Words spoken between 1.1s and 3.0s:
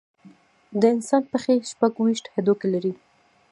پښې شپږ ویشت هډوکي لري.